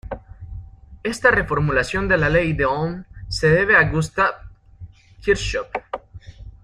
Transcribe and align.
Esta 1.03 1.29
reformulación 1.29 2.07
de 2.07 2.17
la 2.17 2.27
ley 2.27 2.53
de 2.53 2.65
Ohm 2.65 3.03
se 3.27 3.51
debe 3.51 3.77
a 3.77 3.87
Gustav 3.87 4.31
Kirchhoff. 5.21 5.67